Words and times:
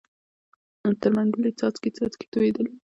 تر 1.01 1.09
منګول 1.15 1.45
یې 1.47 1.57
څاڅکی 1.59 1.89
څاڅکی 1.97 2.25
تویېدلې 2.31 2.71